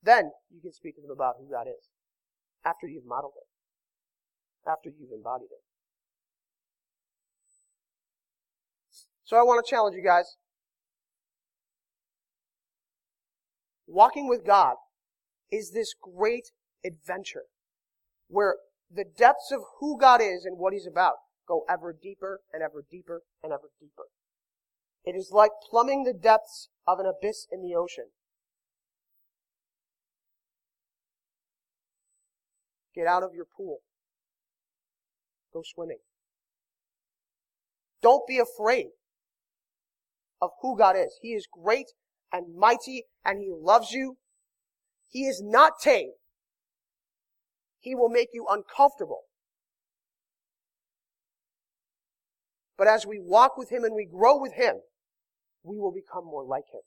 [0.00, 1.88] Then you can speak to them about who God is
[2.64, 5.71] after you've modeled it, after you've embodied it.
[9.32, 10.36] So I want to challenge you guys.
[13.86, 14.74] Walking with God
[15.50, 16.50] is this great
[16.84, 17.44] adventure
[18.28, 18.56] where
[18.94, 21.14] the depths of who God is and what He's about
[21.48, 24.04] go ever deeper and ever deeper and ever deeper.
[25.02, 28.08] It is like plumbing the depths of an abyss in the ocean.
[32.94, 33.78] Get out of your pool.
[35.54, 36.00] Go swimming.
[38.02, 38.88] Don't be afraid
[40.42, 41.16] of who God is.
[41.22, 41.86] He is great
[42.32, 44.16] and mighty and He loves you.
[45.08, 46.10] He is not tame.
[47.78, 49.22] He will make you uncomfortable.
[52.76, 54.76] But as we walk with Him and we grow with Him,
[55.62, 56.80] we will become more like Him.